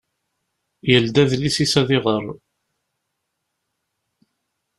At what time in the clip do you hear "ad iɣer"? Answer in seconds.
1.81-2.23